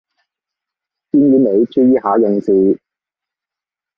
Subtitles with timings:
[1.11, 2.79] 建議你注意下用字